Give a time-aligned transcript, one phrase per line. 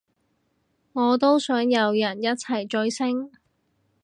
[0.93, 3.31] 我都想有人一齊追星